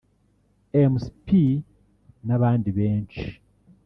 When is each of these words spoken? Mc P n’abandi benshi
Mc 0.93 1.03
P 1.25 1.27
n’abandi 2.25 2.69
benshi 2.77 3.25